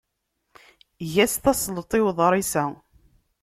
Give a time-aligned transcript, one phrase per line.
[1.03, 2.65] Eg-as tasleḍt i uḍris-a.